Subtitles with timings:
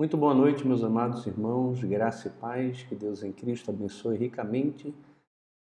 [0.00, 4.94] Muito boa noite, meus amados irmãos, graça e paz, que Deus em Cristo abençoe ricamente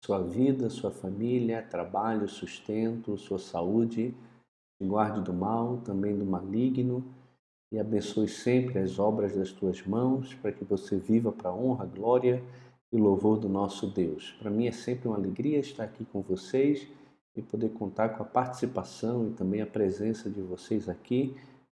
[0.00, 4.14] sua vida, sua família, trabalho, sustento, sua saúde,
[4.80, 7.04] guarde do mal, também do maligno
[7.72, 11.84] e abençoe sempre as obras das tuas mãos, para que você viva para a honra,
[11.84, 12.40] glória
[12.92, 14.36] e louvor do nosso Deus.
[14.38, 16.86] Para mim é sempre uma alegria estar aqui com vocês
[17.34, 21.34] e poder contar com a participação e também a presença de vocês aqui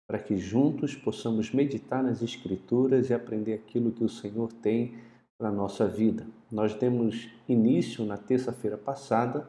[0.07, 4.95] para que juntos possamos meditar nas Escrituras e aprender aquilo que o Senhor tem
[5.37, 6.25] para a nossa vida.
[6.51, 9.47] Nós demos início na terça-feira passada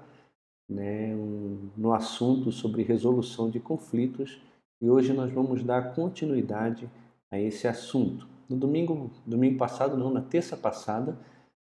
[0.69, 4.41] né, um, no assunto sobre resolução de conflitos
[4.81, 6.89] e hoje nós vamos dar continuidade
[7.31, 8.27] a esse assunto.
[8.49, 11.17] No domingo, domingo passado, não, na terça passada,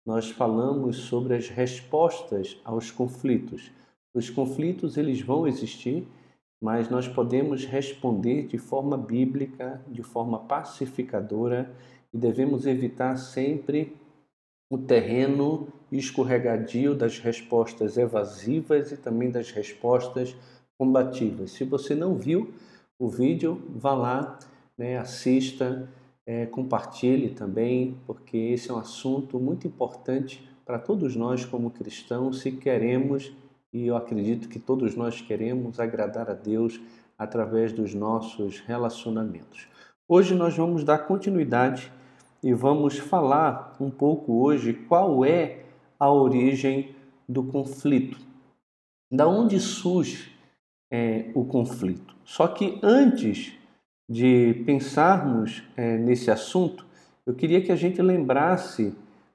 [0.05, 3.71] nós falamos sobre as respostas aos conflitos.
[4.13, 6.07] Os conflitos eles vão existir
[6.63, 11.69] mas nós podemos responder de forma bíblica, de forma pacificadora
[12.13, 13.93] e devemos evitar sempre
[14.69, 20.33] o terreno escorregadio das respostas evasivas e também das respostas
[20.77, 21.51] combativas.
[21.51, 22.53] Se você não viu
[22.97, 24.39] o vídeo, vá lá,
[24.77, 25.89] né, assista,
[26.25, 32.39] é, compartilhe também, porque esse é um assunto muito importante para todos nós como cristãos,
[32.39, 33.33] se queremos
[33.73, 36.79] e eu acredito que todos nós queremos agradar a Deus
[37.17, 39.67] através dos nossos relacionamentos.
[40.07, 41.91] Hoje nós vamos dar continuidade
[42.43, 45.63] e vamos falar um pouco hoje qual é
[45.99, 46.95] a origem
[47.27, 48.17] do conflito.
[49.11, 50.31] Da onde surge
[50.91, 52.15] é, o conflito?
[52.23, 53.57] Só que antes
[54.09, 56.85] de pensarmos é, nesse assunto,
[57.25, 58.93] eu queria que a gente lembrasse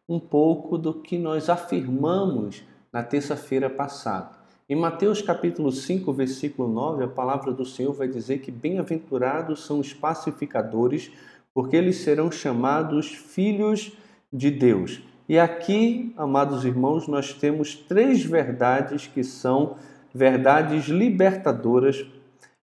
[0.09, 2.63] um pouco do que nós afirmamos
[2.93, 4.31] na terça-feira passada.
[4.69, 9.79] Em Mateus capítulo 5, versículo 9, a palavra do Senhor vai dizer que bem-aventurados são
[9.79, 11.11] os pacificadores,
[11.55, 13.93] porque eles serão chamados filhos
[14.33, 15.03] de Deus.
[15.29, 19.77] E aqui, amados irmãos, nós temos três verdades que são
[20.15, 22.07] verdades libertadoras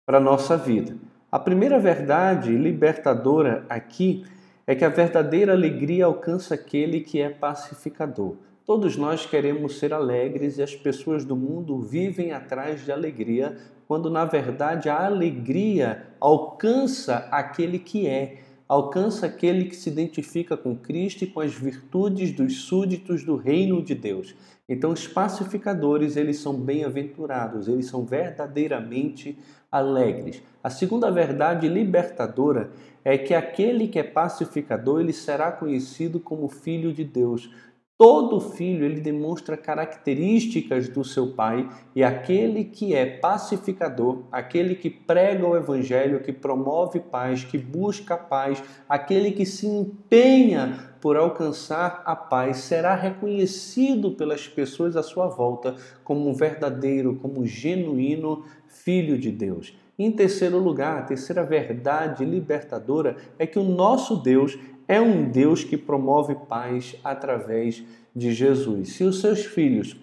[0.06, 0.96] para a nossa vida.
[1.32, 4.24] A primeira verdade libertadora aqui
[4.66, 8.36] é que a verdadeira alegria alcança aquele que é pacificador.
[8.68, 13.58] Todos nós queremos ser alegres e as pessoas do mundo vivem atrás de alegria,
[13.88, 20.76] quando na verdade a alegria alcança aquele que é, alcança aquele que se identifica com
[20.76, 24.36] Cristo e com as virtudes dos súditos do reino de Deus.
[24.68, 29.40] Então, os pacificadores, eles são bem-aventurados, eles são verdadeiramente
[29.72, 30.44] alegres.
[30.62, 32.70] A segunda verdade libertadora
[33.06, 37.50] é que aquele que é pacificador, ele será conhecido como filho de Deus.
[37.98, 44.88] Todo filho ele demonstra características do seu pai e aquele que é pacificador, aquele que
[44.88, 52.04] prega o evangelho, que promove paz, que busca paz, aquele que se empenha por alcançar
[52.06, 58.46] a paz, será reconhecido pelas pessoas à sua volta como um verdadeiro, como um genuíno
[58.68, 59.76] filho de Deus.
[59.98, 64.56] Em terceiro lugar, a terceira verdade libertadora é que o nosso Deus
[64.88, 67.84] é um Deus que promove paz através
[68.16, 68.94] de Jesus.
[68.94, 69.96] Se os seus filhos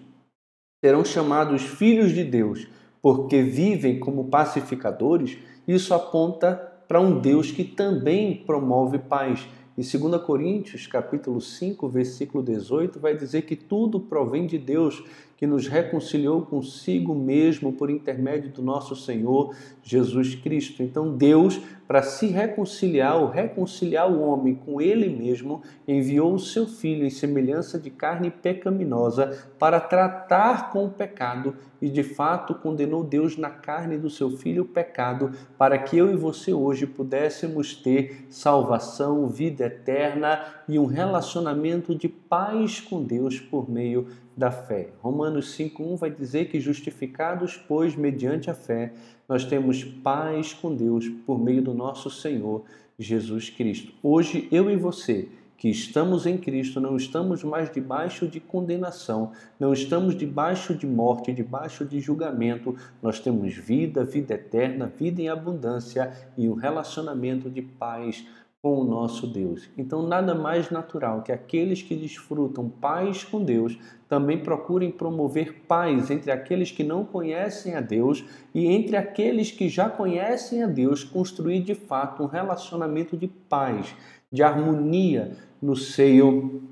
[0.83, 2.67] serão chamados filhos de Deus
[3.01, 5.37] porque vivem como pacificadores,
[5.67, 6.55] isso aponta
[6.87, 9.47] para um Deus que também promove paz.
[9.77, 15.03] Em 2 Coríntios, capítulo 5, versículo 18, vai dizer que tudo provém de Deus,
[15.37, 19.53] que nos reconciliou consigo mesmo por intermédio do nosso Senhor
[19.83, 20.81] Jesus Cristo.
[20.81, 26.65] Então, Deus, para se reconciliar, ou reconciliar o homem com ele mesmo, enviou o seu
[26.65, 33.03] filho em semelhança de carne pecaminosa para tratar com o pecado e, de fato, condenou
[33.03, 37.75] Deus na carne do seu filho o pecado, para que eu e você hoje pudéssemos
[37.75, 44.89] ter salvação, vida eterna e um relacionamento de paz com Deus por meio da fé.
[45.01, 48.93] Romanos 5:1 vai dizer que justificados, pois, mediante a fé,
[49.27, 52.63] nós temos paz com Deus por meio do nosso Senhor
[52.97, 53.93] Jesus Cristo.
[54.03, 59.71] Hoje eu e você que estamos em Cristo, não estamos mais debaixo de condenação, não
[59.71, 62.75] estamos debaixo de morte, debaixo de julgamento.
[63.01, 68.25] Nós temos vida, vida eterna, vida em abundância e um relacionamento de paz
[68.65, 69.69] com o nosso Deus.
[69.77, 73.77] Então, nada mais natural que aqueles que desfrutam paz com Deus
[74.09, 78.25] também procurem promover paz entre aqueles que não conhecem a Deus
[78.55, 83.95] e entre aqueles que já conhecem a Deus, construir de fato um relacionamento de paz,
[84.31, 86.63] de harmonia no seio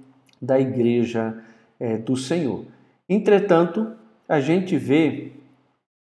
[0.41, 1.43] da igreja
[1.79, 2.65] é, do Senhor.
[3.07, 3.91] Entretanto,
[4.27, 5.33] a gente vê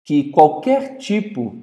[0.02, 1.58] que qualquer tipo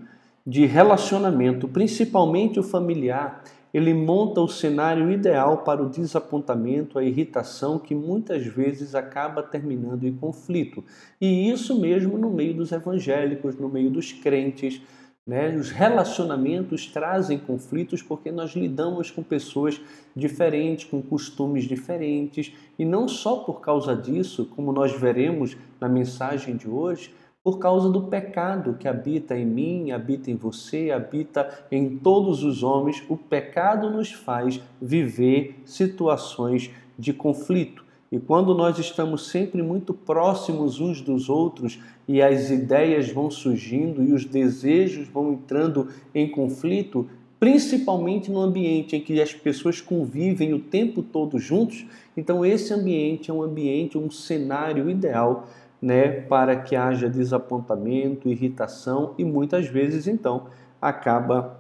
[0.45, 7.79] de relacionamento, principalmente o familiar, ele monta o cenário ideal para o desapontamento, a irritação
[7.79, 10.83] que muitas vezes acaba terminando em conflito.
[11.19, 14.81] E isso mesmo no meio dos evangélicos, no meio dos crentes.
[15.25, 15.55] Né?
[15.55, 19.79] Os relacionamentos trazem conflitos porque nós lidamos com pessoas
[20.15, 26.57] diferentes, com costumes diferentes, e não só por causa disso, como nós veremos na mensagem
[26.57, 31.97] de hoje, por causa do pecado que habita em mim, habita em você, habita em
[31.97, 33.03] todos os homens.
[33.09, 37.83] O pecado nos faz viver situações de conflito.
[38.11, 44.03] E quando nós estamos sempre muito próximos uns dos outros e as ideias vão surgindo
[44.03, 47.07] e os desejos vão entrando em conflito,
[47.39, 53.31] principalmente no ambiente em que as pessoas convivem o tempo todo juntos, então esse ambiente
[53.31, 55.47] é um ambiente, um cenário ideal
[55.81, 60.47] né, para que haja desapontamento, irritação e muitas vezes então
[60.79, 61.59] acaba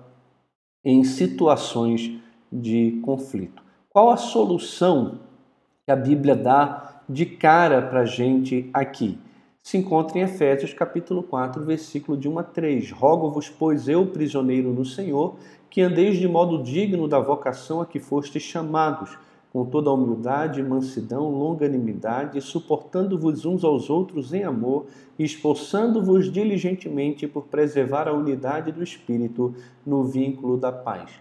[0.83, 2.19] em situações
[2.51, 3.63] de conflito.
[3.89, 5.19] Qual a solução
[5.85, 9.17] que a Bíblia dá de cara para a gente aqui?
[9.63, 12.91] Se encontra em Efésios capítulo 4, versículo de 1 a 3.
[12.91, 15.35] Rogo-vos, pois eu, prisioneiro no Senhor,
[15.69, 19.17] que andeis de modo digno da vocação a que fostes chamados
[19.51, 24.85] com toda a humildade, mansidão, longanimidade, suportando-vos uns aos outros em amor
[25.19, 29.53] esforçando-vos diligentemente por preservar a unidade do Espírito
[29.85, 31.11] no vínculo da paz.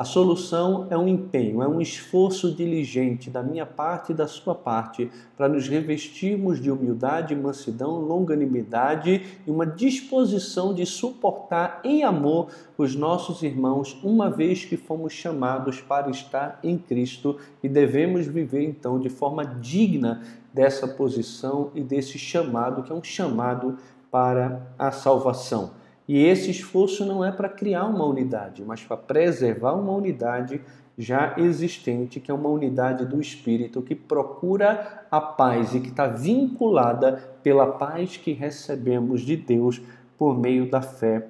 [0.00, 4.54] A solução é um empenho, é um esforço diligente da minha parte e da sua
[4.54, 12.48] parte para nos revestirmos de humildade, mansidão, longanimidade e uma disposição de suportar em amor
[12.78, 18.64] os nossos irmãos, uma vez que fomos chamados para estar em Cristo e devemos viver
[18.64, 23.76] então de forma digna dessa posição e desse chamado, que é um chamado
[24.10, 25.78] para a salvação.
[26.10, 30.60] E esse esforço não é para criar uma unidade, mas para preservar uma unidade
[30.98, 36.08] já existente, que é uma unidade do Espírito que procura a paz e que está
[36.08, 37.12] vinculada
[37.44, 39.80] pela paz que recebemos de Deus
[40.18, 41.28] por meio da fé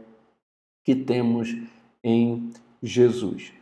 [0.83, 1.55] que temos
[2.03, 2.51] em
[2.83, 3.53] Jesus.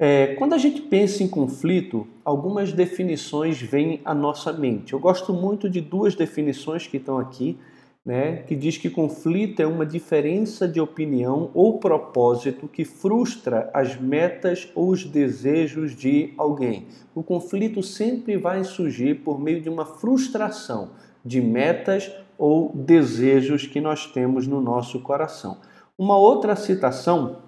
[0.00, 4.94] É, quando a gente pensa em conflito, algumas definições vêm à nossa mente.
[4.94, 7.56] Eu gosto muito de duas definições que estão aqui
[8.04, 14.00] né, que diz que conflito é uma diferença de opinião ou propósito que frustra as
[14.00, 16.86] metas ou os desejos de alguém.
[17.14, 20.92] O conflito sempre vai surgir por meio de uma frustração
[21.24, 25.58] de metas ou desejos que nós temos no nosso coração.
[25.98, 27.42] Uma outra citação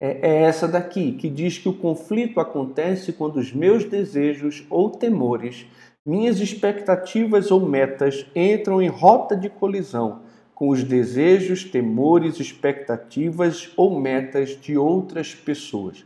[0.00, 4.90] é, é essa daqui, que diz que o conflito acontece quando os meus desejos ou
[4.90, 5.66] temores
[6.06, 10.20] minhas expectativas ou metas entram em rota de colisão
[10.54, 16.04] com os desejos, temores, expectativas ou metas de outras pessoas.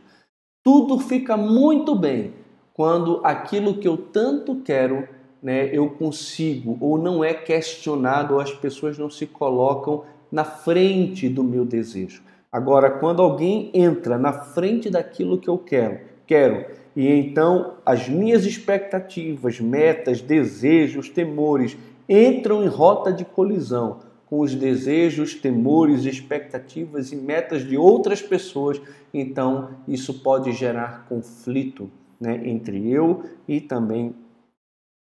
[0.63, 2.33] Tudo fica muito bem
[2.73, 5.07] quando aquilo que eu tanto quero,
[5.43, 11.29] né, eu consigo ou não é questionado ou as pessoas não se colocam na frente
[11.29, 12.23] do meu desejo.
[12.51, 16.65] Agora, quando alguém entra na frente daquilo que eu quero, quero
[16.95, 21.77] e então as minhas expectativas, metas, desejos, temores
[22.07, 28.79] entram em rota de colisão com os desejos, temores, expectativas e metas de outras pessoas,
[29.11, 34.13] então isso pode gerar conflito né, entre eu e também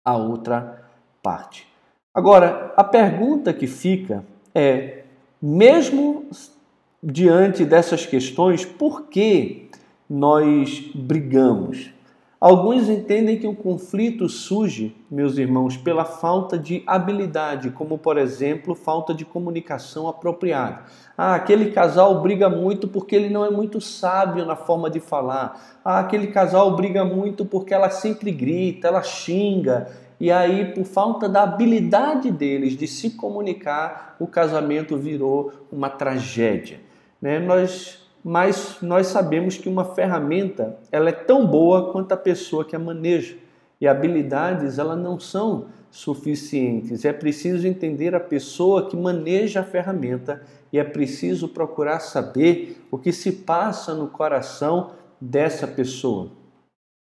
[0.05, 0.89] a outra
[1.23, 1.69] parte.
[2.15, 4.25] Agora, a pergunta que fica
[4.55, 5.05] é:
[5.41, 6.27] mesmo
[7.03, 9.69] diante dessas questões, por que
[10.13, 11.91] nós brigamos.
[12.39, 18.75] Alguns entendem que o conflito surge, meus irmãos, pela falta de habilidade, como por exemplo,
[18.75, 20.83] falta de comunicação apropriada.
[21.17, 25.79] Ah, aquele casal briga muito porque ele não é muito sábio na forma de falar.
[25.83, 29.89] Ah, aquele casal briga muito porque ela sempre grita, ela xinga.
[30.21, 36.81] E aí, por falta da habilidade deles de se comunicar, o casamento virou uma tragédia.
[37.21, 37.39] Né?
[37.39, 42.77] Nós mas nós sabemos que uma ferramenta ela é tão boa quanto a pessoa que
[42.77, 43.37] a maneja.
[43.81, 47.05] E habilidades elas não são suficientes.
[47.05, 52.97] É preciso entender a pessoa que maneja a ferramenta e é preciso procurar saber o
[52.97, 56.31] que se passa no coração dessa pessoa.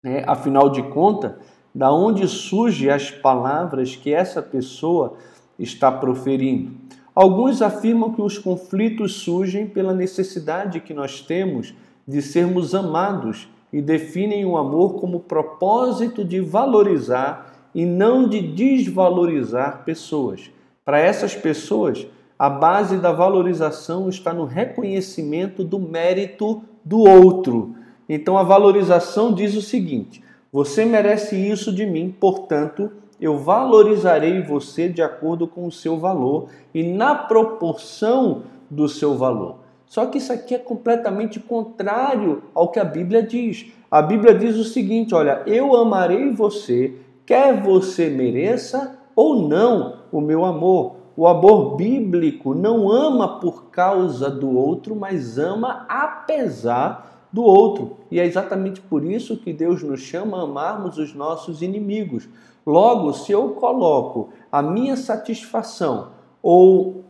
[0.05, 1.33] É, afinal de contas,
[1.75, 5.17] da onde surgem as palavras que essa pessoa
[5.59, 6.73] está proferindo?
[7.21, 11.75] Alguns afirmam que os conflitos surgem pela necessidade que nós temos
[12.09, 19.85] de sermos amados e definem o amor como propósito de valorizar e não de desvalorizar
[19.85, 20.51] pessoas.
[20.83, 22.07] Para essas pessoas,
[22.39, 27.75] a base da valorização está no reconhecimento do mérito do outro.
[28.09, 34.89] Então a valorização diz o seguinte: você merece isso de mim, portanto, eu valorizarei você
[34.89, 39.57] de acordo com o seu valor e na proporção do seu valor.
[39.85, 43.73] Só que isso aqui é completamente contrário ao que a Bíblia diz.
[43.91, 46.95] A Bíblia diz o seguinte: olha, eu amarei você,
[47.27, 51.01] quer você mereça ou não o meu amor.
[51.17, 57.99] O amor bíblico não ama por causa do outro, mas ama apesar do outro.
[58.11, 62.29] E é exatamente por isso que Deus nos chama a amarmos os nossos inimigos.
[62.67, 66.11] Logo, se eu coloco a minha satisfação
[66.43, 67.05] ou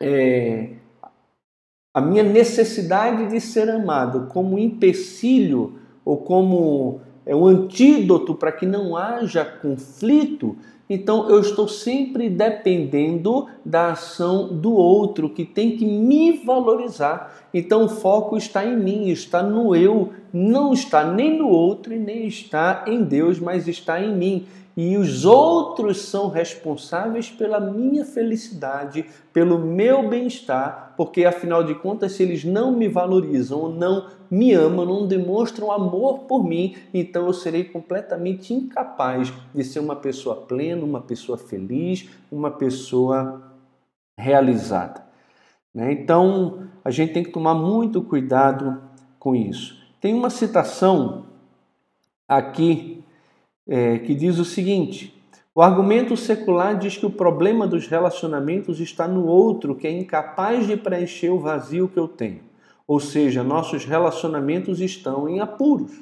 [0.00, 0.70] é,
[1.92, 8.64] a minha necessidade de ser amado como empecilho ou como é, um antídoto para que
[8.64, 10.56] não haja conflito,
[10.88, 17.48] então eu estou sempre dependendo da ação do outro que tem que me valorizar.
[17.52, 21.98] Então o foco está em mim, está no eu, não está nem no outro e
[21.98, 24.46] nem está em Deus, mas está em mim
[24.78, 32.12] e os outros são responsáveis pela minha felicidade, pelo meu bem-estar, porque afinal de contas,
[32.12, 37.32] se eles não me valorizam não me amam, não demonstram amor por mim, então eu
[37.32, 43.42] serei completamente incapaz de ser uma pessoa plena, uma pessoa feliz, uma pessoa
[44.16, 45.04] realizada.
[45.74, 45.90] Né?
[45.90, 48.80] Então a gente tem que tomar muito cuidado
[49.18, 49.76] com isso.
[50.00, 51.26] Tem uma citação
[52.28, 52.97] aqui
[53.68, 55.14] é, que diz o seguinte:
[55.54, 60.66] o argumento secular diz que o problema dos relacionamentos está no outro que é incapaz
[60.66, 62.40] de preencher o vazio que eu tenho.
[62.86, 65.92] Ou seja, nossos relacionamentos estão em apuros.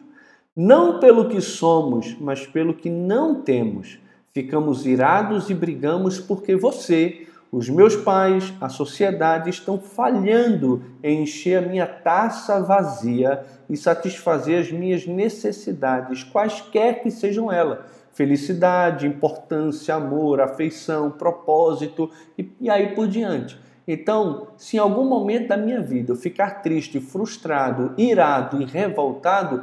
[0.55, 3.99] Não pelo que somos, mas pelo que não temos.
[4.33, 11.63] Ficamos irados e brigamos porque você, os meus pais, a sociedade estão falhando em encher
[11.63, 17.79] a minha taça vazia e satisfazer as minhas necessidades, quaisquer que sejam elas.
[18.13, 23.59] Felicidade, importância, amor, afeição, propósito e, e aí por diante.
[23.87, 29.63] Então, se em algum momento da minha vida eu ficar triste, frustrado, irado e revoltado,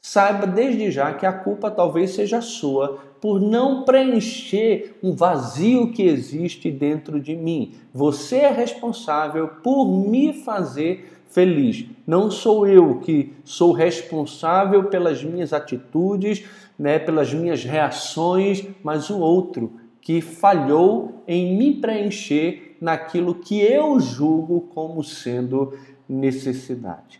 [0.00, 6.02] saiba desde já que a culpa talvez seja sua por não preencher um vazio que
[6.02, 7.74] existe dentro de mim.
[7.92, 11.86] Você é responsável por me fazer feliz.
[12.06, 16.44] Não sou eu que sou responsável pelas minhas atitudes,
[16.78, 24.00] né, pelas minhas reações, mas o outro que falhou em me preencher naquilo que eu
[24.00, 25.74] julgo como sendo
[26.08, 27.19] necessidade.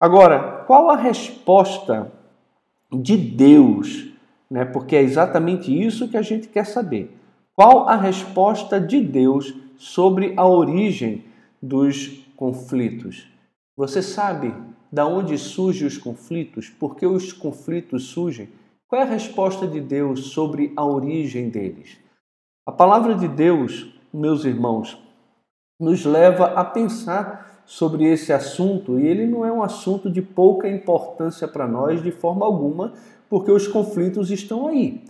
[0.00, 2.10] Agora, qual a resposta
[2.90, 4.10] de Deus
[4.50, 4.64] né?
[4.64, 7.16] porque é exatamente isso que a gente quer saber.
[7.54, 11.24] Qual a resposta de Deus sobre a origem
[11.62, 13.28] dos conflitos?
[13.76, 14.52] Você sabe
[14.90, 16.68] da onde surgem os conflitos?
[16.68, 18.48] Por que os conflitos surgem?
[18.88, 21.98] Qual é a resposta de Deus sobre a origem deles?
[22.66, 25.00] A palavra de Deus, meus irmãos,
[25.78, 30.68] nos leva a pensar sobre esse assunto e ele não é um assunto de pouca
[30.68, 32.94] importância para nós de forma alguma,
[33.28, 35.00] porque os conflitos estão aí.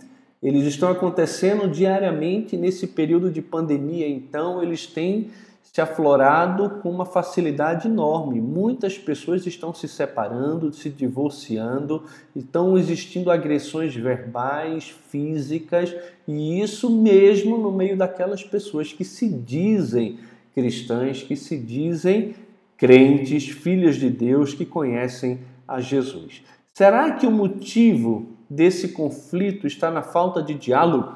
[0.43, 5.31] Eles estão acontecendo diariamente nesse período de pandemia, então eles têm
[5.63, 8.39] se aflorado com uma facilidade enorme.
[8.39, 12.03] Muitas pessoas estão se separando, se divorciando,
[12.35, 15.95] estão existindo agressões verbais, físicas,
[16.27, 20.19] e isso mesmo no meio daquelas pessoas que se dizem
[20.53, 22.35] cristãs, que se dizem
[22.81, 26.43] crentes, filhas de Deus, que conhecem a Jesus.
[26.73, 31.15] Será que o motivo desse conflito está na falta de diálogo?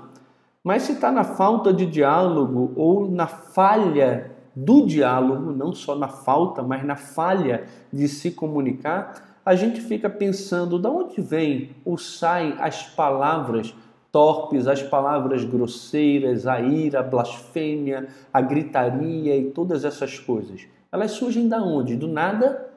[0.64, 6.08] Mas se está na falta de diálogo ou na falha do diálogo, não só na
[6.08, 11.98] falta, mas na falha de se comunicar, a gente fica pensando de onde vem ou
[11.98, 13.74] saem as palavras
[14.12, 20.68] torpes, as palavras grosseiras, a ira, a blasfêmia, a gritaria e todas essas coisas.
[20.96, 21.98] Elas surgem da onde?
[21.98, 22.70] Do nada?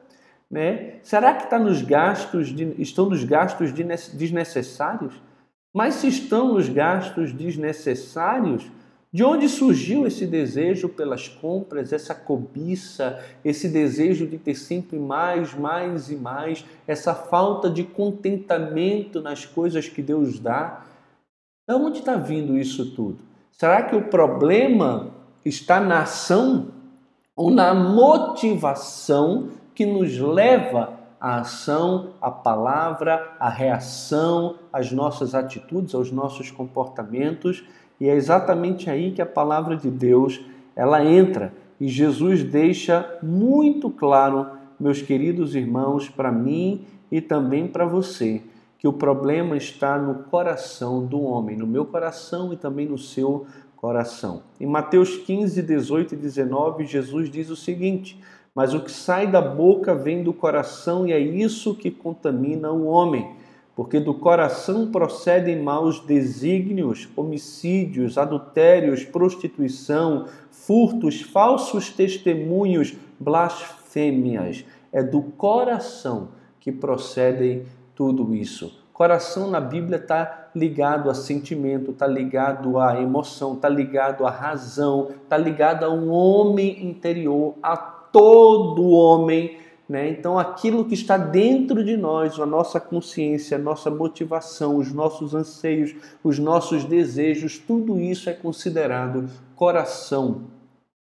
[0.51, 0.95] Né?
[1.03, 5.13] Será que está nos gastos de, estão nos gastos desnecessários?
[5.73, 8.69] Mas se estão nos gastos desnecessários,
[9.11, 15.53] de onde surgiu esse desejo pelas compras, essa cobiça, esse desejo de ter sempre mais,
[15.53, 20.83] mais e mais, essa falta de contentamento nas coisas que Deus dá?
[21.65, 23.19] De onde está vindo isso tudo?
[23.49, 25.07] Será que o problema
[25.45, 26.78] está na ação
[27.47, 36.11] na motivação que nos leva à ação, à palavra, à reação, às nossas atitudes, aos
[36.11, 37.63] nossos comportamentos,
[37.99, 40.41] e é exatamente aí que a palavra de Deus
[40.75, 41.53] ela entra.
[41.79, 44.47] E Jesus deixa muito claro
[44.79, 48.41] meus queridos irmãos, para mim e também para você,
[48.77, 53.45] que o problema está no coração do homem, no meu coração e também no seu
[53.79, 54.43] coração.
[54.59, 58.19] Em Mateus 15, 18 e 19, Jesus diz o seguinte:
[58.53, 62.85] Mas o que sai da boca vem do coração e é isso que contamina o
[62.85, 63.37] homem
[63.79, 74.65] porque do coração procedem maus desígnios, homicídios, adultérios, prostituição, furtos, falsos testemunhos, blasfêmias.
[74.91, 76.27] É do coração
[76.59, 77.63] que procedem
[77.95, 78.78] tudo isso.
[78.99, 85.07] Coração na Bíblia está ligado a sentimento, está ligado à emoção, está ligado à razão,
[85.23, 89.57] está ligado a um homem interior, a todo homem
[89.89, 90.07] né?
[90.07, 95.33] Então, aquilo que está dentro de nós, a nossa consciência, a nossa motivação, os nossos
[95.33, 100.43] anseios, os nossos desejos, tudo isso é considerado coração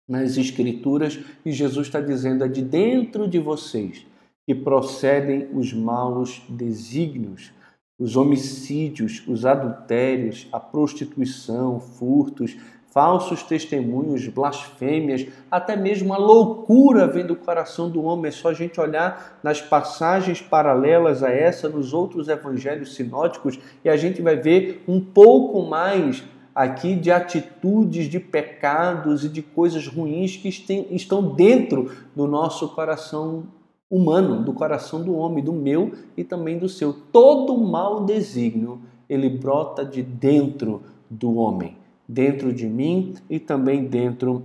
[0.07, 4.05] nas Escrituras e Jesus está dizendo: é de dentro de vocês
[4.45, 7.51] que procedem os maus desígnios,
[7.97, 12.57] os homicídios, os adultérios, a prostituição, furtos,
[12.95, 18.29] falsos testemunhos, blasfêmias, até mesmo a loucura vem do coração do homem.
[18.29, 23.89] É só a gente olhar nas passagens paralelas a essa, nos outros evangelhos sinóticos, e
[23.89, 26.23] a gente vai ver um pouco mais
[26.53, 33.43] aqui de atitudes, de pecados e de coisas ruins que estão dentro do nosso coração
[33.89, 36.93] humano, do coração do homem, do meu e também do seu.
[36.93, 44.43] Todo mau desígnio, ele brota de dentro do homem dentro de mim e também dentro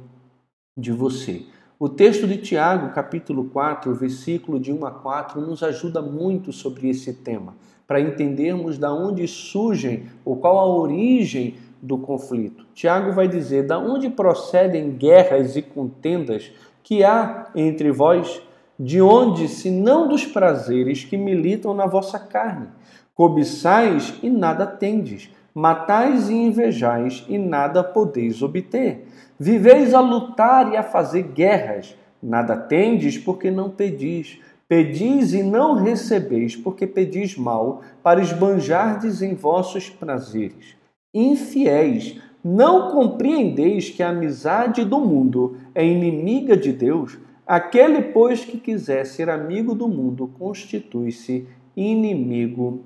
[0.77, 1.43] de você.
[1.79, 6.89] O texto de Tiago, capítulo 4, versículo de 1 a 4, nos ajuda muito sobre
[6.89, 7.55] esse tema,
[7.87, 12.67] para entendermos da onde surgem ou qual a origem do conflito.
[12.75, 18.43] Tiago vai dizer: "Da onde procedem guerras e contendas que há entre vós?
[18.83, 22.69] De onde, se não dos prazeres que militam na vossa carne?
[23.15, 29.07] Cobiçais e nada tendes." Matais e invejais e nada podeis obter.
[29.39, 31.97] Viveis a lutar e a fazer guerras.
[32.23, 34.39] Nada tendes porque não pedis.
[34.69, 40.77] Pedis e não recebeis porque pedis mal, para esbanjardes em vossos prazeres.
[41.13, 47.19] Infiéis, não compreendeis que a amizade do mundo é inimiga de Deus?
[47.51, 52.85] Aquele, pois, que quiser ser amigo do mundo, constitui-se inimigo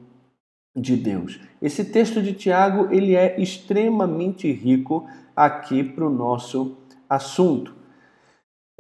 [0.75, 1.39] de Deus.
[1.61, 7.75] Esse texto de Tiago ele é extremamente rico aqui para o nosso assunto.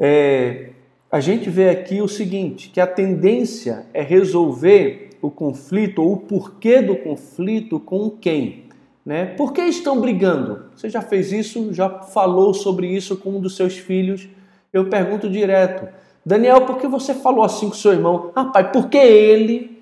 [0.01, 0.71] É,
[1.13, 6.17] a gente vê aqui o seguinte, que a tendência é resolver o conflito ou o
[6.17, 8.65] porquê do conflito com quem?
[9.05, 9.27] Né?
[9.27, 10.65] Por que estão brigando?
[10.75, 11.75] Você já fez isso?
[11.75, 14.27] Já falou sobre isso com um dos seus filhos?
[14.75, 15.89] Eu pergunto direto,
[16.27, 18.33] Daniel, por que você falou assim com seu irmão?
[18.35, 19.75] Ah, pai, porque ele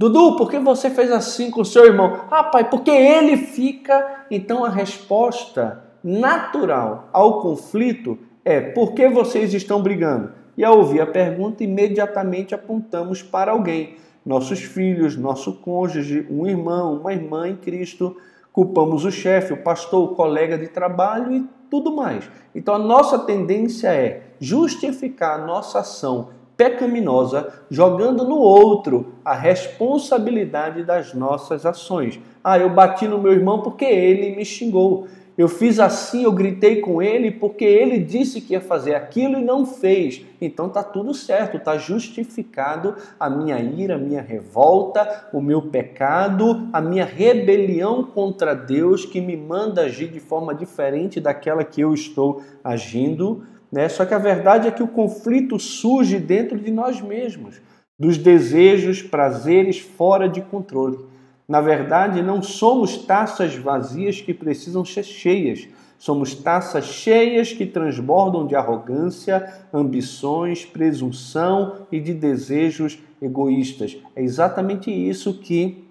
[0.00, 2.20] Dudu, por que você fez assim com seu irmão?
[2.30, 4.24] Ah, pai, porque ele fica.
[4.30, 10.32] Então a resposta natural ao conflito é: por que vocês estão brigando?
[10.56, 16.94] E ao ouvir a pergunta, imediatamente apontamos para alguém, nossos filhos, nosso cônjuge, um irmão,
[16.94, 18.16] uma irmã em Cristo.
[18.54, 22.24] Culpamos o chefe, o pastor, o colega de trabalho e tudo mais.
[22.54, 31.14] Então a nossa tendência é justificar nossa ação pecaminosa, jogando no outro a responsabilidade das
[31.14, 32.20] nossas ações.
[32.44, 35.06] Ah, eu bati no meu irmão porque ele me xingou.
[35.38, 39.42] Eu fiz assim, eu gritei com ele porque ele disse que ia fazer aquilo e
[39.42, 40.22] não fez.
[40.38, 46.68] Então tá tudo certo, tá justificado a minha ira, a minha revolta, o meu pecado,
[46.74, 51.94] a minha rebelião contra Deus que me manda agir de forma diferente daquela que eu
[51.94, 53.42] estou agindo.
[53.70, 53.88] Né?
[53.88, 57.60] Só que a verdade é que o conflito surge dentro de nós mesmos,
[57.98, 60.98] dos desejos, prazeres fora de controle.
[61.46, 65.68] Na verdade, não somos taças vazias que precisam ser cheias.
[65.98, 73.98] Somos taças cheias que transbordam de arrogância, ambições, presunção e de desejos egoístas.
[74.16, 75.84] É exatamente isso que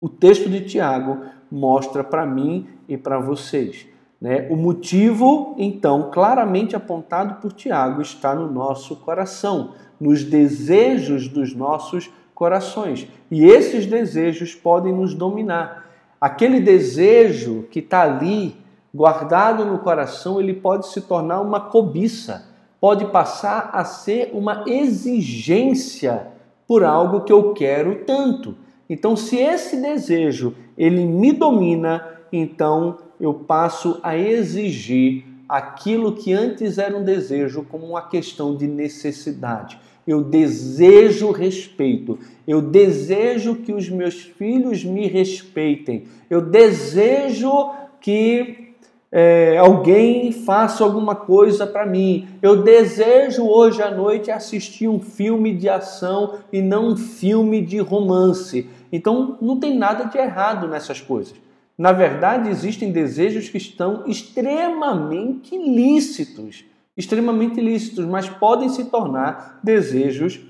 [0.00, 3.86] o texto de Tiago mostra para mim e para vocês.
[4.20, 4.46] Né?
[4.50, 12.10] O motivo, então, claramente apontado por Tiago, está no nosso coração, nos desejos dos nossos
[12.34, 13.08] corações.
[13.30, 15.86] E esses desejos podem nos dominar.
[16.20, 18.56] Aquele desejo que está ali,
[18.94, 22.46] guardado no coração, ele pode se tornar uma cobiça,
[22.80, 26.26] pode passar a ser uma exigência
[26.66, 28.54] por algo que eu quero tanto.
[28.88, 36.78] Então, se esse desejo ele me domina, então eu passo a exigir aquilo que antes
[36.78, 39.78] era um desejo como uma questão de necessidade.
[40.06, 42.18] Eu desejo respeito.
[42.46, 46.04] Eu desejo que os meus filhos me respeitem.
[46.28, 48.70] Eu desejo que
[49.12, 52.28] é, alguém faça alguma coisa para mim.
[52.40, 57.78] Eu desejo hoje à noite assistir um filme de ação e não um filme de
[57.78, 58.68] romance.
[58.92, 61.34] Então não tem nada de errado nessas coisas.
[61.80, 66.64] Na verdade, existem desejos que estão extremamente lícitos
[67.00, 70.40] extremamente lícitos, mas podem se tornar desejos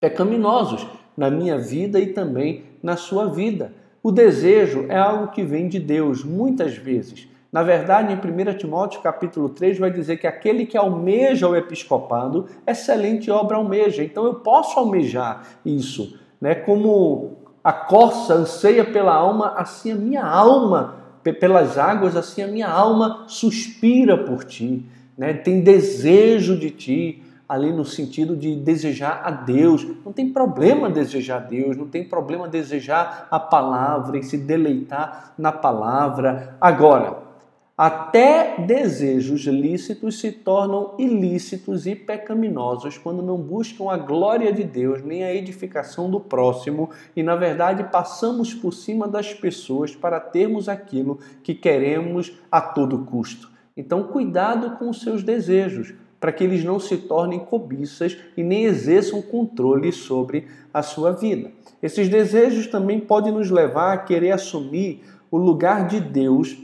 [0.00, 3.72] pecaminosos na minha vida e também na sua vida.
[4.02, 7.28] O desejo é algo que vem de Deus, muitas vezes.
[7.52, 12.46] Na verdade, em 1 Timóteo capítulo 3 vai dizer que aquele que almeja o episcopado,
[12.66, 14.02] excelente obra almeja.
[14.02, 16.54] Então eu posso almejar isso, né?
[16.54, 20.94] Como a corça anseia pela alma, assim a minha alma,
[21.40, 25.32] pelas águas, assim a minha alma suspira por ti né?
[25.32, 29.86] tem desejo de ti, ali no sentido de desejar a Deus.
[30.04, 35.32] Não tem problema desejar a Deus, não tem problema desejar a palavra e se deleitar
[35.38, 36.56] na palavra.
[36.60, 37.25] Agora,
[37.76, 45.04] até desejos lícitos se tornam ilícitos e pecaminosos quando não buscam a glória de Deus
[45.04, 50.70] nem a edificação do próximo e, na verdade, passamos por cima das pessoas para termos
[50.70, 53.50] aquilo que queremos a todo custo.
[53.76, 58.64] Então, cuidado com os seus desejos, para que eles não se tornem cobiças e nem
[58.64, 61.52] exerçam controle sobre a sua vida.
[61.82, 66.56] Esses desejos também podem nos levar a querer assumir o lugar de Deus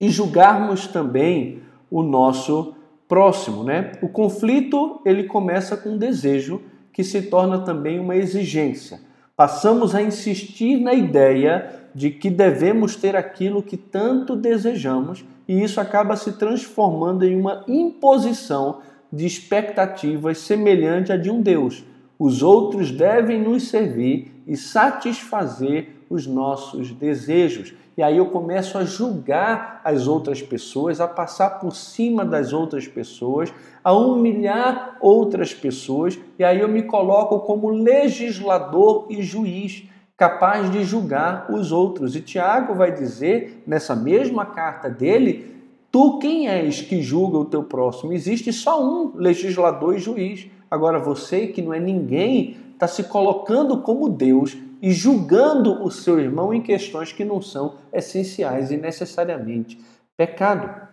[0.00, 2.74] e julgarmos também o nosso
[3.08, 3.92] próximo, né?
[4.00, 9.00] O conflito, ele começa com um desejo que se torna também uma exigência.
[9.36, 15.80] Passamos a insistir na ideia de que devemos ter aquilo que tanto desejamos e isso
[15.80, 18.80] acaba se transformando em uma imposição
[19.12, 21.84] de expectativas semelhante à de um Deus.
[22.18, 27.72] Os outros devem nos servir e satisfazer os nossos desejos.
[27.96, 32.88] E aí eu começo a julgar as outras pessoas, a passar por cima das outras
[32.88, 33.52] pessoas,
[33.84, 39.84] a humilhar outras pessoas, e aí eu me coloco como legislador e juiz
[40.16, 42.16] capaz de julgar os outros.
[42.16, 45.54] E Tiago vai dizer nessa mesma carta dele:
[45.90, 48.12] Tu quem és que julga o teu próximo?
[48.12, 50.46] Existe só um legislador e juiz.
[50.70, 56.18] Agora você, que não é ninguém, está se colocando como Deus e julgando o seu
[56.18, 59.78] irmão em questões que não são essenciais e necessariamente
[60.16, 60.88] pecado.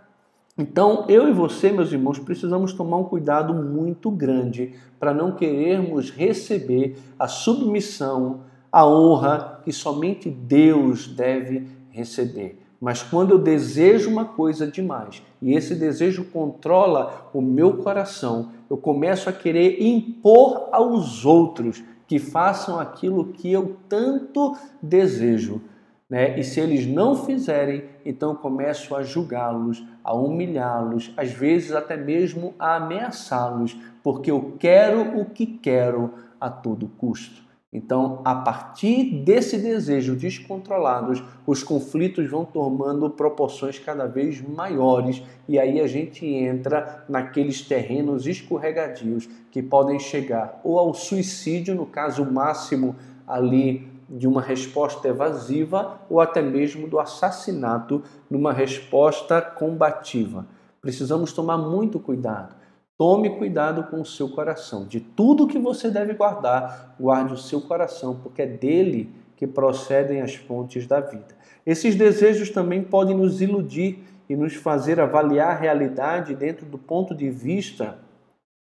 [0.57, 6.09] Então, eu e você, meus irmãos, precisamos tomar um cuidado muito grande para não querermos
[6.09, 12.59] receber a submissão, a honra que somente Deus deve receber.
[12.79, 18.77] Mas quando eu desejo uma coisa demais e esse desejo controla o meu coração, eu
[18.77, 25.61] começo a querer impor aos outros que façam aquilo que eu tanto desejo.
[26.09, 26.39] Né?
[26.39, 32.53] E se eles não fizerem, então começo a julgá-los, a humilhá-los, às vezes até mesmo
[32.57, 37.46] a ameaçá-los, porque eu quero o que quero a todo custo.
[37.71, 45.59] Então, a partir desse desejo descontrolados, os conflitos vão tomando proporções cada vez maiores e
[45.59, 52.25] aí a gente entra naqueles terrenos escorregadios que podem chegar ou ao suicídio, no caso
[52.25, 52.95] máximo
[53.27, 60.47] ali de uma resposta evasiva, ou até mesmo do assassinato numa resposta combativa.
[60.81, 62.55] Precisamos tomar muito cuidado.
[62.97, 64.85] Tome cuidado com o seu coração.
[64.85, 70.21] De tudo que você deve guardar, guarde o seu coração, porque é dele que procedem
[70.21, 71.37] as fontes da vida.
[71.63, 77.13] Esses desejos também podem nos iludir e nos fazer avaliar a realidade dentro do ponto
[77.13, 77.99] de vista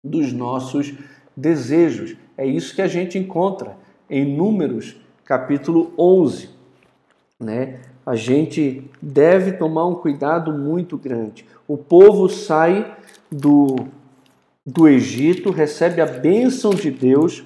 [0.04, 0.94] dos nossos
[1.36, 2.16] desejos.
[2.38, 3.76] É isso que a gente encontra
[4.08, 6.50] em Números, capítulo 11.
[7.40, 7.80] Né?
[8.06, 11.46] A gente deve tomar um cuidado muito grande.
[11.68, 12.96] O povo sai
[13.32, 13.76] do
[14.66, 17.44] do Egito, recebe a bênção de Deus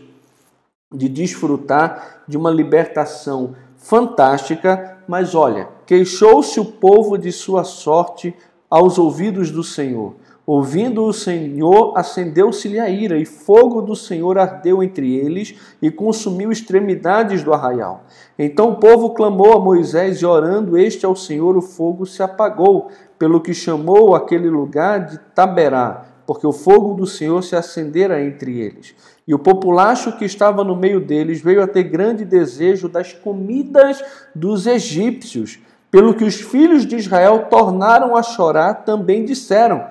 [0.93, 8.33] de desfrutar de uma libertação fantástica, mas olha, queixou-se o povo de sua sorte
[8.69, 10.15] aos ouvidos do Senhor.
[10.45, 16.51] Ouvindo o Senhor, acendeu-se-lhe a ira, e fogo do Senhor ardeu entre eles e consumiu
[16.51, 18.03] extremidades do arraial.
[18.37, 22.89] Então o povo clamou a Moisés, e orando este ao Senhor, o fogo se apagou,
[23.17, 28.59] pelo que chamou aquele lugar de Taberá porque o fogo do Senhor se acendera entre
[28.59, 28.95] eles.
[29.27, 34.03] E o populacho que estava no meio deles veio a ter grande desejo das comidas
[34.35, 35.59] dos egípcios,
[35.89, 39.85] pelo que os filhos de Israel tornaram a chorar, também disseram: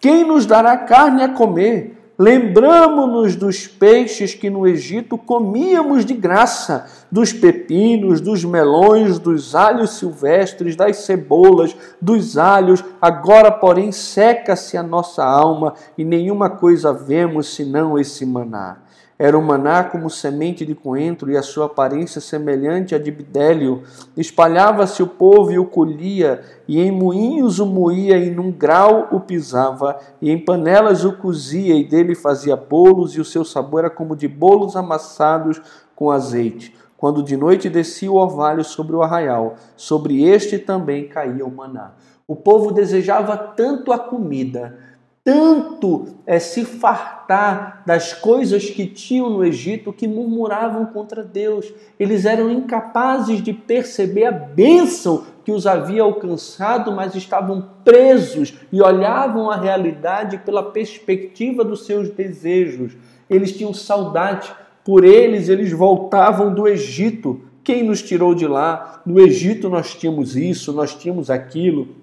[0.00, 1.99] Quem nos dará carne a comer?
[2.20, 9.92] Lembramos-nos dos peixes que no Egito comíamos de graça, dos pepinos, dos melões, dos alhos
[9.92, 12.84] silvestres, das cebolas, dos alhos.
[13.00, 18.79] Agora, porém, seca-se a nossa alma e nenhuma coisa vemos senão esse maná.
[19.22, 23.82] Era o maná como semente de coentro e a sua aparência semelhante à de bidélio.
[24.16, 29.20] Espalhava-se o povo e o colhia, e em moinhos o moía, e num grau o
[29.20, 33.90] pisava, e em panelas o cozia, e dele fazia bolos, e o seu sabor era
[33.90, 35.60] como de bolos amassados
[35.94, 36.74] com azeite.
[36.96, 41.92] Quando de noite descia o orvalho sobre o arraial, sobre este também caía o maná.
[42.26, 44.78] O povo desejava tanto a comida,
[45.30, 51.72] tanto é, se fartar das coisas que tinham no Egito que murmuravam contra Deus.
[52.00, 58.82] Eles eram incapazes de perceber a bênção que os havia alcançado, mas estavam presos e
[58.82, 62.96] olhavam a realidade pela perspectiva dos seus desejos.
[63.28, 64.50] Eles tinham saudade,
[64.84, 67.40] por eles eles voltavam do Egito.
[67.62, 69.00] Quem nos tirou de lá?
[69.06, 71.99] No Egito nós tínhamos isso, nós tínhamos aquilo.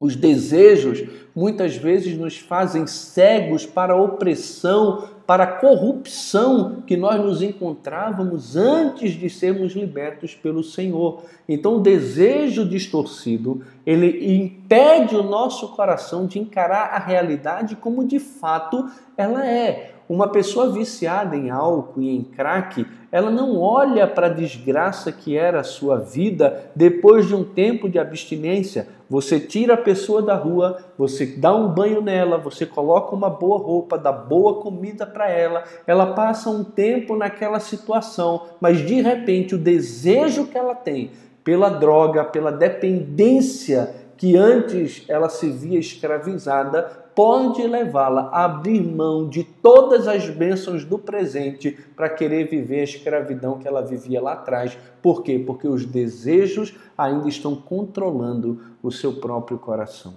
[0.00, 1.02] Os desejos
[1.34, 8.56] muitas vezes nos fazem cegos para a opressão, para a corrupção que nós nos encontrávamos
[8.56, 11.24] antes de sermos libertos pelo Senhor.
[11.48, 18.20] Então, o desejo distorcido, ele impede o nosso coração de encarar a realidade como de
[18.20, 19.97] fato ela é.
[20.08, 25.36] Uma pessoa viciada em álcool e em crack, ela não olha para a desgraça que
[25.36, 28.88] era a sua vida depois de um tempo de abstinência.
[29.10, 33.58] Você tira a pessoa da rua, você dá um banho nela, você coloca uma boa
[33.58, 39.54] roupa, dá boa comida para ela, ela passa um tempo naquela situação, mas de repente
[39.54, 41.10] o desejo que ela tem
[41.44, 49.28] pela droga, pela dependência que antes ela se via escravizada, pode levá-la a abrir mão
[49.28, 54.34] de todas as bênçãos do presente para querer viver a escravidão que ela vivia lá
[54.34, 54.78] atrás.
[55.02, 55.36] Por quê?
[55.36, 60.14] Porque os desejos ainda estão controlando o seu próprio coração.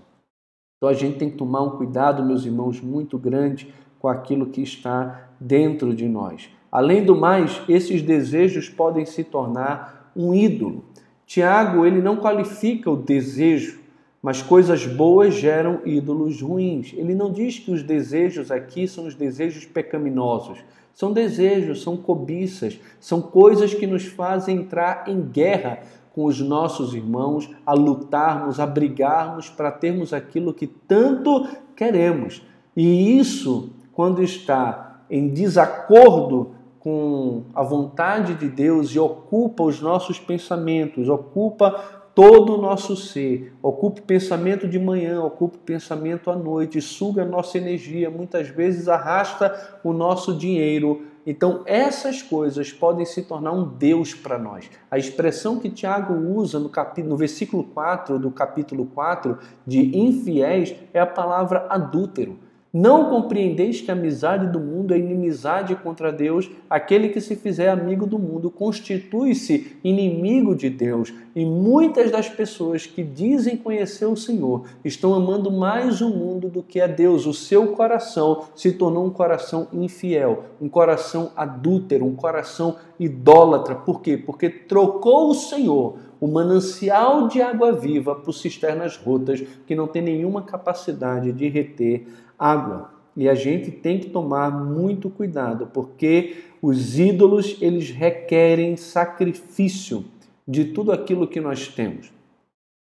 [0.78, 4.62] Então a gente tem que tomar um cuidado, meus irmãos, muito grande com aquilo que
[4.62, 6.52] está dentro de nós.
[6.72, 10.86] Além do mais, esses desejos podem se tornar um ídolo.
[11.26, 13.81] Tiago, ele não qualifica o desejo
[14.22, 16.94] mas coisas boas geram ídolos ruins.
[16.96, 20.60] Ele não diz que os desejos aqui são os desejos pecaminosos.
[20.94, 25.80] São desejos, são cobiças, são coisas que nos fazem entrar em guerra
[26.14, 32.46] com os nossos irmãos, a lutarmos, a brigarmos para termos aquilo que tanto queremos.
[32.76, 40.20] E isso, quando está em desacordo com a vontade de Deus e ocupa os nossos
[40.20, 43.54] pensamentos, ocupa todo o nosso ser.
[43.62, 48.50] Ocupa o pensamento de manhã, ocupa o pensamento à noite, suga a nossa energia, muitas
[48.50, 51.04] vezes arrasta o nosso dinheiro.
[51.26, 54.70] Então, essas coisas podem se tornar um Deus para nós.
[54.90, 56.72] A expressão que Tiago usa no,
[57.06, 62.40] no versículo 4 do capítulo 4 de infiéis é a palavra adúltero.
[62.74, 66.50] Não compreendeis que a amizade do mundo é inimizade contra Deus?
[66.70, 71.14] Aquele que se fizer amigo do mundo constitui-se inimigo de Deus.
[71.36, 76.64] E muitas das pessoas que dizem conhecer o Senhor estão amando mais o mundo do
[76.64, 77.26] que a Deus.
[77.26, 83.76] O seu coração se tornou um coração infiel, um coração adúltero, um coração idólatra.
[83.76, 84.16] Por quê?
[84.16, 90.04] Porque trocou o Senhor o manancial de água viva por cisternas rotas que não tem
[90.04, 92.08] nenhuma capacidade de reter
[92.38, 92.92] água.
[93.18, 100.06] E a gente tem que tomar muito cuidado, porque os ídolos eles requerem sacrifício
[100.48, 102.12] de tudo aquilo que nós temos.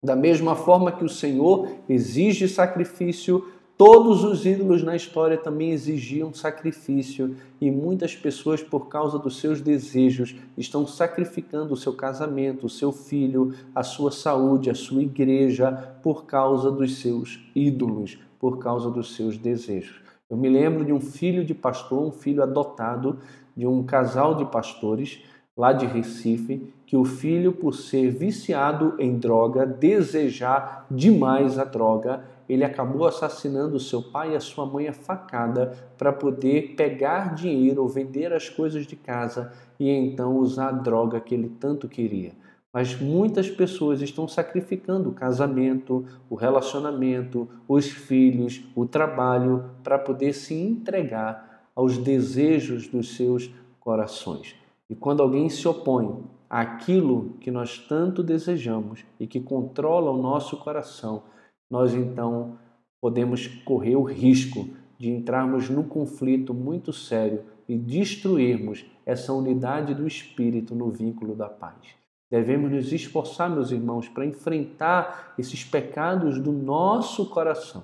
[0.03, 3.47] Da mesma forma que o Senhor exige sacrifício,
[3.79, 9.61] todos os ídolos na história também exigiam sacrifício, e muitas pessoas, por causa dos seus
[9.61, 15.71] desejos, estão sacrificando o seu casamento, o seu filho, a sua saúde, a sua igreja,
[16.03, 20.01] por causa dos seus ídolos por causa dos seus desejos.
[20.29, 23.19] Eu me lembro de um filho de pastor, um filho adotado
[23.55, 25.21] de um casal de pastores
[25.57, 32.23] lá de Recife, que o filho, por ser viciado em droga, desejar demais a droga,
[32.49, 37.83] ele acabou assassinando seu pai e a sua mãe a facada para poder pegar dinheiro
[37.83, 42.31] ou vender as coisas de casa e então usar a droga que ele tanto queria.
[42.73, 50.33] Mas muitas pessoas estão sacrificando o casamento, o relacionamento, os filhos, o trabalho para poder
[50.33, 54.55] se entregar aos desejos dos seus corações.
[54.89, 60.57] E quando alguém se opõe àquilo que nós tanto desejamos e que controla o nosso
[60.57, 61.23] coração,
[61.69, 62.57] nós então
[62.99, 70.07] podemos correr o risco de entrarmos num conflito muito sério e destruirmos essa unidade do
[70.07, 71.95] espírito no vínculo da paz.
[72.29, 77.83] Devemos nos esforçar, meus irmãos, para enfrentar esses pecados do nosso coração.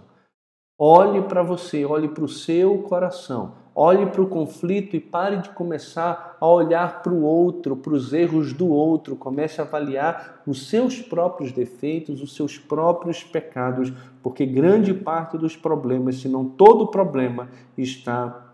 [0.78, 5.50] Olhe para você, olhe para o seu coração Olhe para o conflito e pare de
[5.50, 9.18] começar a olhar para o outro, para os erros do outro.
[9.18, 13.92] Comece a avaliar os seus próprios defeitos, os seus próprios pecados,
[14.24, 18.54] porque grande parte dos problemas, se não todo problema, está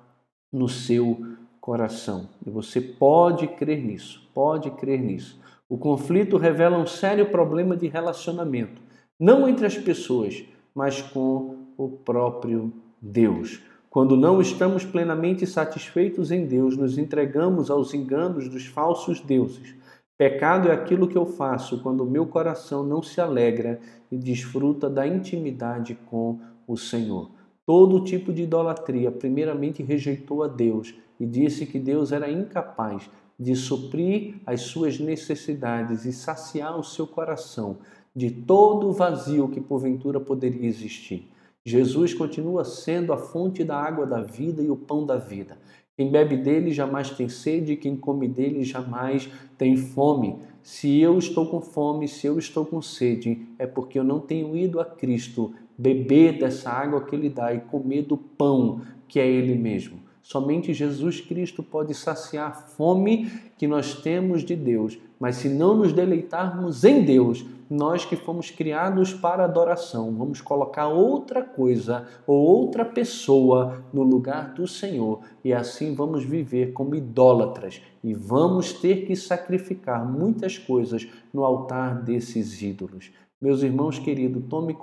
[0.52, 1.24] no seu
[1.60, 2.28] coração.
[2.44, 5.40] E você pode crer nisso, pode crer nisso.
[5.70, 8.82] O conflito revela um sério problema de relacionamento,
[9.20, 13.62] não entre as pessoas, mas com o próprio Deus.
[13.90, 19.76] Quando não estamos plenamente satisfeitos em Deus, nos entregamos aos enganos dos falsos deuses.
[20.18, 23.80] Pecado é aquilo que eu faço quando o meu coração não se alegra
[24.12, 27.32] e desfruta da intimidade com o Senhor.
[27.66, 33.56] Todo tipo de idolatria, primeiramente, rejeitou a Deus e disse que Deus era incapaz de
[33.56, 37.78] suprir as suas necessidades e saciar o seu coração
[38.16, 41.31] de todo o vazio que porventura poderia existir.
[41.66, 45.58] Jesus continua sendo a fonte da água da vida e o pão da vida.
[45.96, 50.38] Quem bebe dele jamais tem sede, quem come dele jamais tem fome.
[50.64, 54.56] Se eu estou com fome, se eu estou com sede, é porque eu não tenho
[54.58, 59.28] ido a Cristo beber dessa água que ele dá e comer do pão que é
[59.28, 60.00] ele mesmo.
[60.24, 64.98] Somente Jesus Cristo pode saciar a fome que nós temos de Deus.
[65.20, 70.90] Mas se não nos deleitarmos em Deus, nós que fomos criados para adoração, vamos colocar
[70.90, 75.22] outra coisa ou outra pessoa no lugar do Senhor.
[75.42, 77.82] E assim vamos viver como idólatras.
[78.04, 83.10] E vamos ter que sacrificar muitas coisas no altar desses ídolos.
[83.42, 84.78] Meus irmãos queridos, tome,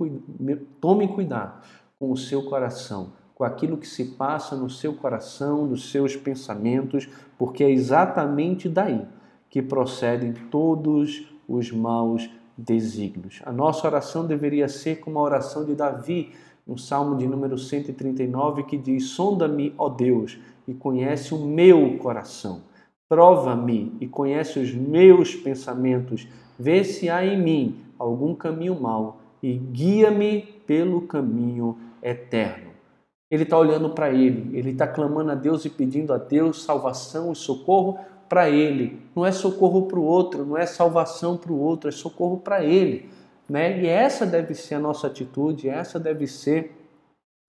[0.81, 1.63] tome cuidado
[1.99, 7.07] com o seu coração, com aquilo que se passa no seu coração, nos seus pensamentos,
[7.37, 9.05] porque é exatamente daí
[9.51, 13.41] que procedem todos os maus desígnios.
[13.47, 16.33] A nossa oração deveria ser como a oração de Davi,
[16.67, 22.63] no Salmo de número 139, que diz: Sonda-me, ó Deus, e conhece o meu coração.
[23.09, 26.29] Prova-me e conhece os meus pensamentos.
[26.59, 32.69] Vê se há em mim algum caminho mau e guia-me pelo caminho eterno.
[33.31, 37.33] Ele está olhando para ele, ele está clamando a Deus e pedindo a Deus salvação
[37.33, 39.01] e socorro para ele.
[39.15, 42.65] Não é socorro para o outro, não é salvação para o outro, é socorro para
[42.65, 43.09] ele.
[43.49, 43.81] Né?
[43.81, 46.79] E essa deve ser a nossa atitude, essa deve ser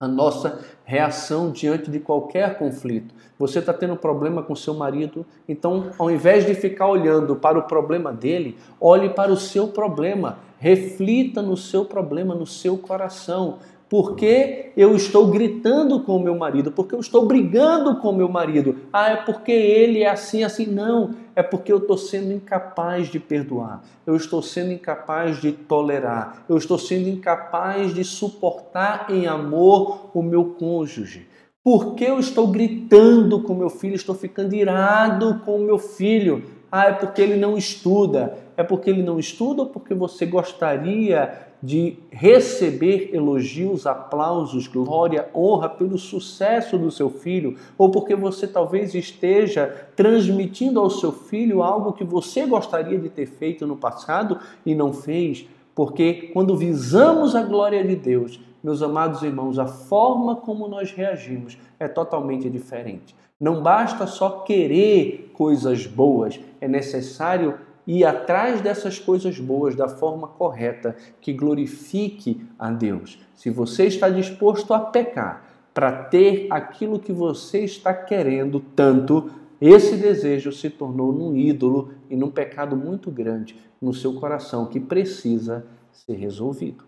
[0.00, 3.14] a nossa reação diante de qualquer conflito.
[3.38, 7.64] Você está tendo problema com seu marido, então ao invés de ficar olhando para o
[7.64, 13.58] problema dele, olhe para o seu problema, reflita no seu problema, no seu coração.
[13.90, 16.70] Por que eu estou gritando com o meu marido?
[16.70, 18.76] Porque eu estou brigando com o meu marido?
[18.92, 20.64] Ah, é porque ele é assim, assim.
[20.64, 23.82] Não, é porque eu estou sendo incapaz de perdoar.
[24.06, 26.44] Eu estou sendo incapaz de tolerar.
[26.48, 31.26] Eu estou sendo incapaz de suportar em amor o meu cônjuge.
[31.64, 33.96] Por que eu estou gritando com meu filho?
[33.96, 36.44] Estou ficando irado com o meu filho.
[36.70, 38.38] Ah, é porque ele não estuda.
[38.56, 45.68] É porque ele não estuda ou porque você gostaria de receber elogios, aplausos, glória, honra
[45.68, 51.92] pelo sucesso do seu filho, ou porque você talvez esteja transmitindo ao seu filho algo
[51.92, 55.46] que você gostaria de ter feito no passado e não fez.
[55.74, 61.58] Porque quando visamos a glória de Deus, meus amados irmãos, a forma como nós reagimos
[61.78, 63.14] é totalmente diferente.
[63.40, 70.28] Não basta só querer coisas boas, é necessário ir atrás dessas coisas boas da forma
[70.28, 73.18] correta, que glorifique a Deus.
[73.34, 79.30] Se você está disposto a pecar para ter aquilo que você está querendo tanto,
[79.60, 84.78] esse desejo se tornou num ídolo e num pecado muito grande no seu coração que
[84.78, 86.84] precisa ser resolvido.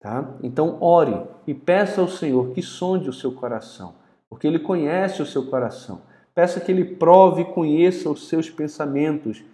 [0.00, 0.34] Tá?
[0.42, 3.94] Então, ore e peça ao Senhor que sonde o seu coração,
[4.32, 6.00] porque Ele conhece o seu coração.
[6.34, 9.44] Peça que Ele prove e conheça os seus pensamentos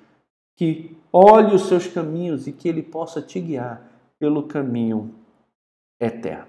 [0.56, 3.82] que olhe os seus caminhos e que Ele possa te guiar
[4.20, 5.12] pelo caminho
[6.00, 6.46] eterno.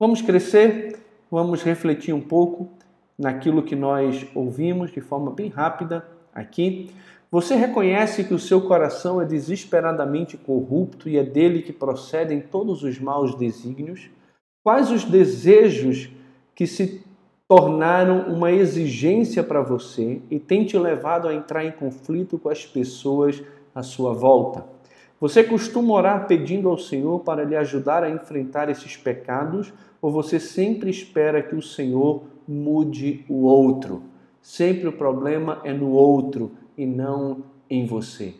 [0.00, 0.98] Vamos crescer,
[1.30, 2.68] vamos refletir um pouco
[3.16, 6.04] naquilo que nós ouvimos de forma bem rápida
[6.34, 6.90] aqui.
[7.30, 12.82] Você reconhece que o seu coração é desesperadamente corrupto e é dele que procedem todos
[12.82, 14.10] os maus desígnios?
[14.60, 16.10] Quais os desejos
[16.52, 17.08] que se
[17.50, 22.64] tornaram uma exigência para você e tem te levado a entrar em conflito com as
[22.64, 23.42] pessoas
[23.74, 24.64] à sua volta.
[25.20, 30.38] Você costuma orar pedindo ao Senhor para lhe ajudar a enfrentar esses pecados ou você
[30.38, 34.04] sempre espera que o Senhor mude o outro?
[34.40, 37.38] Sempre o problema é no outro e não
[37.68, 38.32] em você.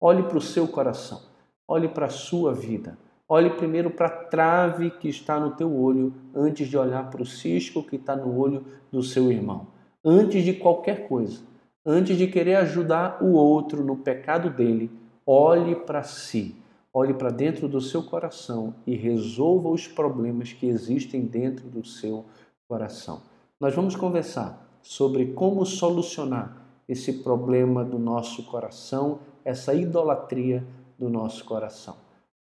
[0.00, 1.20] Olhe para o seu coração,
[1.66, 2.96] olhe para a sua vida.
[3.34, 7.24] Olhe primeiro para a trave que está no teu olho antes de olhar para o
[7.24, 9.68] cisco que está no olho do seu irmão.
[10.04, 11.40] Antes de qualquer coisa,
[11.82, 14.90] antes de querer ajudar o outro no pecado dele,
[15.26, 16.54] olhe para si,
[16.92, 22.26] olhe para dentro do seu coração e resolva os problemas que existem dentro do seu
[22.68, 23.22] coração.
[23.58, 30.62] Nós vamos conversar sobre como solucionar esse problema do nosso coração, essa idolatria
[30.98, 32.01] do nosso coração.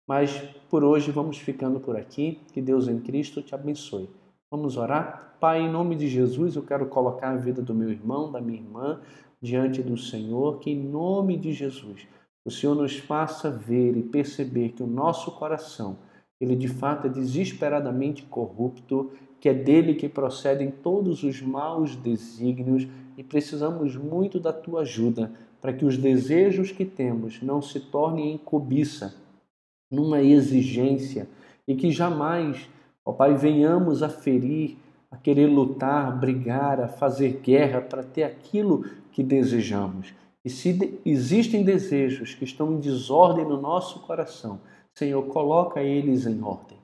[0.07, 0.33] Mas
[0.69, 2.41] por hoje vamos ficando por aqui.
[2.53, 4.09] Que Deus em Cristo te abençoe.
[4.51, 5.37] Vamos orar?
[5.41, 8.59] Pai, em nome de Jesus, eu quero colocar a vida do meu irmão, da minha
[8.59, 9.01] irmã,
[9.43, 12.07] diante do Senhor, que em nome de Jesus,
[12.45, 15.99] o Senhor nos faça ver e perceber que o nosso coração,
[16.41, 22.87] ele de fato é desesperadamente corrupto, que é dele que procedem todos os maus desígnios
[23.17, 28.35] e precisamos muito da tua ajuda para que os desejos que temos não se tornem
[28.35, 29.15] em cobiça,
[29.95, 31.28] numa exigência
[31.66, 32.68] e que jamais,
[33.05, 34.76] ó Pai, venhamos a ferir,
[35.11, 40.12] a querer lutar, brigar, a fazer guerra para ter aquilo que desejamos.
[40.45, 44.61] E se existem desejos que estão em desordem no nosso coração,
[44.92, 46.76] Senhor, coloca eles em ordem.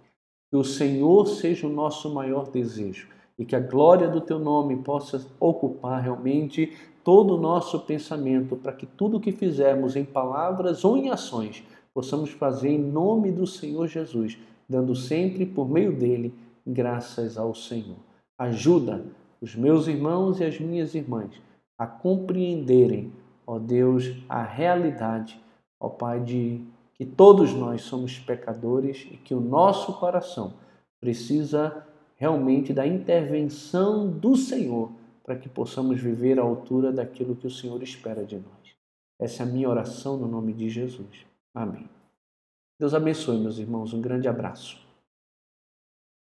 [0.50, 3.08] Que o Senhor seja o nosso maior desejo
[3.38, 8.72] e que a glória do teu nome possa ocupar realmente todo o nosso pensamento, para
[8.72, 11.62] que tudo o que fizermos em palavras ou em ações
[11.94, 14.38] possamos fazer em nome do Senhor Jesus,
[14.68, 16.34] dando sempre por meio dele
[16.66, 17.96] graças ao Senhor.
[18.38, 19.04] Ajuda
[19.40, 21.30] os meus irmãos e as minhas irmãs
[21.78, 23.10] a compreenderem,
[23.46, 25.40] ó Deus, a realidade,
[25.80, 26.60] ó Pai, de
[26.92, 30.52] que todos nós somos pecadores e que o nosso coração
[31.00, 31.86] precisa
[32.16, 34.92] realmente da intervenção do Senhor
[35.24, 38.74] para que possamos viver à altura daquilo que o Senhor espera de nós.
[39.18, 41.29] Essa é a minha oração no nome de Jesus.
[41.54, 41.88] Amém.
[42.78, 43.92] Deus abençoe, meus irmãos.
[43.92, 44.89] Um grande abraço.